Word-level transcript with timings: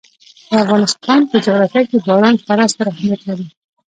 د 0.49 0.51
افغانستان 0.63 1.19
په 1.29 1.35
جغرافیه 1.45 1.83
کې 1.89 1.97
باران 2.07 2.35
خورا 2.43 2.65
ستر 2.73 2.85
اهمیت 2.93 3.21
لري. 3.29 3.47